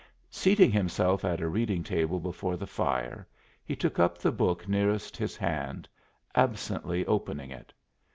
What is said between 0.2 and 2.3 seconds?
Seating himself at a reading table